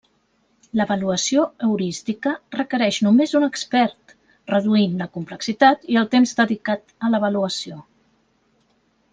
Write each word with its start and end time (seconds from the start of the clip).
L'avaluació 0.79 1.43
heurística 1.67 2.33
requereix 2.55 2.97
només 3.07 3.35
un 3.41 3.45
expert, 3.49 4.15
reduint 4.55 4.97
la 5.03 5.09
complexitat 5.19 5.87
i 5.97 6.01
el 6.03 6.11
temps 6.17 6.35
dedicat 6.43 6.99
a 7.09 7.13
l'avaluació. 7.17 7.79